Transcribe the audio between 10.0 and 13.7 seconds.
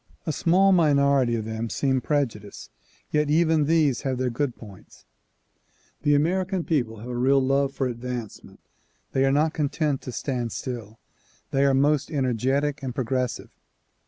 to stand still. They are most energetic and progressive.